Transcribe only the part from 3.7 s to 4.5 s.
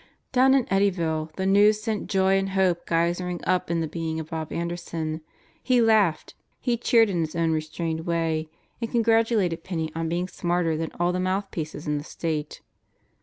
the being of